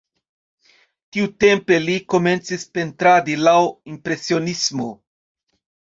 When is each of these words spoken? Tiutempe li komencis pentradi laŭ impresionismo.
Tiutempe 1.17 1.77
li 1.85 1.99
komencis 2.15 2.67
pentradi 2.79 3.39
laŭ 3.45 3.57
impresionismo. 3.97 4.93